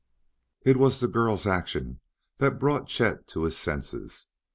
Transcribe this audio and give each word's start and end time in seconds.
It 0.63 0.77
was 0.77 0.99
the 0.99 1.07
girl's 1.07 1.45
action 1.45 1.99
that 2.39 2.57
brought 2.57 2.87
Chet 2.87 3.27
to 3.27 3.43
his 3.43 3.55
senses. 3.55 4.29